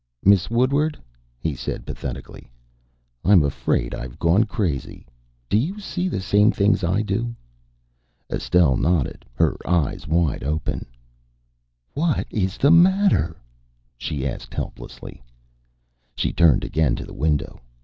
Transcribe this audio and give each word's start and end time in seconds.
"Miss 0.25 0.49
Woodward," 0.49 0.97
he 1.37 1.53
said 1.53 1.85
pathetically, 1.85 2.49
"I'm 3.23 3.43
afraid 3.43 3.93
I've 3.93 4.17
gone 4.17 4.45
crazy. 4.45 5.05
Do 5.47 5.57
you 5.59 5.79
see 5.79 6.09
the 6.09 6.19
same 6.19 6.51
things 6.51 6.83
I 6.83 7.03
do?" 7.03 7.35
Estelle 8.31 8.77
nodded. 8.77 9.25
Her 9.35 9.55
eyes 9.63 10.07
wide 10.07 10.43
open. 10.43 10.87
"What 11.93 12.25
is 12.31 12.57
the 12.57 12.71
matter?" 12.71 13.37
she 13.95 14.25
asked 14.27 14.55
helplessly. 14.55 15.21
She 16.15 16.33
turned 16.33 16.63
again 16.63 16.95
to 16.95 17.05
the 17.05 17.13
window. 17.13 17.61